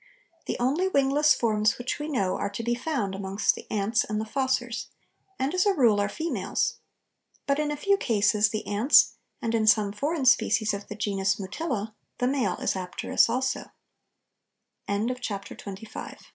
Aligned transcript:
The 0.47 0.57
only 0.59 0.87
wingless 0.87 1.35
forms 1.35 1.77
which 1.77 1.99
we 1.99 2.07
know 2.07 2.35
are 2.35 2.49
to 2.49 2.63
be 2.63 2.73
found 2.73 3.13
amongst 3.13 3.53
the 3.53 3.69
ants 3.71 4.03
and 4.03 4.19
the 4.19 4.25
fossors, 4.25 4.87
and 5.37 5.53
as 5.53 5.67
a 5.67 5.75
rule 5.75 5.99
are 5.99 6.09
females, 6.09 6.77
but 7.45 7.59
in 7.59 7.69
a 7.69 7.77
few 7.77 7.97
cases 7.97 8.47
in 8.47 8.51
the 8.53 8.65
ants, 8.65 9.13
and 9.43 9.53
in 9.53 9.67
some 9.67 9.91
foreign 9.91 10.25
species 10.25 10.73
of 10.73 10.87
the 10.87 10.95
genus 10.95 11.39
Mutilla, 11.39 11.93
the 12.17 12.25
male 12.27 12.55
is 12.57 12.73
apterous 12.73 13.29
a 14.87 15.17